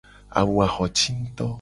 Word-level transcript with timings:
Awu 0.39 0.55
a 0.65 0.67
xo 0.73 0.85
ci 0.97 1.09
nguto. 1.17 1.45